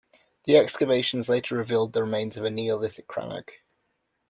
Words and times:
The 0.45 0.57
excavations 0.57 1.29
later 1.29 1.55
revealed 1.55 1.93
the 1.93 2.01
remains 2.01 2.35
of 2.35 2.43
a 2.43 2.49
Neolithic 2.49 3.05
crannog. 3.07 3.49